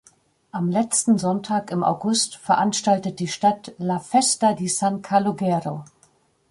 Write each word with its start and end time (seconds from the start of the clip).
Am 0.51 0.67
letzten 0.71 1.19
Sonntag 1.19 1.69
im 1.69 1.83
August 1.83 2.35
veranstaltet 2.37 3.19
die 3.19 3.27
Stadt 3.27 3.73
"La 3.77 3.99
festa 3.99 4.53
di 4.53 4.67
San 4.67 5.03
Calogero". 5.03 5.85